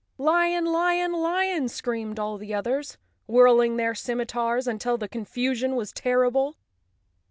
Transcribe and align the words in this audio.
"Lion! 0.17 0.65
Lion! 0.65 1.11
Lion!" 1.11 1.67
screamed 1.69 2.17
all 2.17 2.39
the 2.39 2.55
others, 2.55 2.97
whirling 3.27 3.77
their 3.77 3.93
scimitars 3.93 4.65
until 4.67 4.97
the 4.97 5.07
confusion 5.07 5.75
was 5.75 5.93
terrible. 5.93 6.55